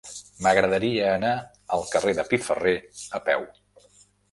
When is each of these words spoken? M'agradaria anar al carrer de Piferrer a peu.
M'agradaria 0.45 1.11
anar 1.17 1.33
al 1.77 1.85
carrer 1.93 2.15
de 2.21 2.27
Piferrer 2.33 2.75
a 3.21 3.25
peu. 3.31 3.49